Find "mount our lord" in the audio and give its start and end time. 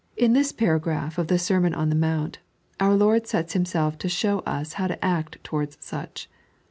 1.95-3.27